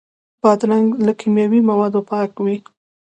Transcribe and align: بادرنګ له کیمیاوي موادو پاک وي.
بادرنګ 0.41 0.87
له 1.05 1.11
کیمیاوي 1.19 1.61
موادو 1.69 1.99
پاک 2.09 2.31
وي. 2.45 2.57